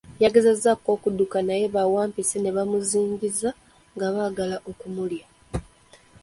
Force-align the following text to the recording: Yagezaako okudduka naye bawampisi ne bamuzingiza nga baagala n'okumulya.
Yagezaako 0.23 0.87
okudduka 0.95 1.37
naye 1.47 1.65
bawampisi 1.75 2.37
ne 2.39 2.51
bamuzingiza 2.55 3.49
nga 3.95 4.07
baagala 4.13 4.55
n'okumulya. 4.59 5.25